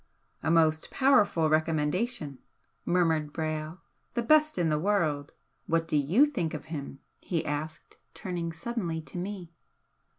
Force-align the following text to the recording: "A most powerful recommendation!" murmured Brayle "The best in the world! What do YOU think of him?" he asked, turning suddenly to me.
"A 0.41 0.49
most 0.49 0.89
powerful 0.89 1.47
recommendation!" 1.47 2.39
murmured 2.85 3.31
Brayle 3.31 3.81
"The 4.15 4.23
best 4.23 4.57
in 4.57 4.69
the 4.69 4.79
world! 4.79 5.31
What 5.67 5.87
do 5.87 5.95
YOU 5.95 6.25
think 6.25 6.55
of 6.55 6.65
him?" 6.73 7.01
he 7.19 7.45
asked, 7.45 7.97
turning 8.15 8.51
suddenly 8.51 8.99
to 9.01 9.19
me. 9.19 9.53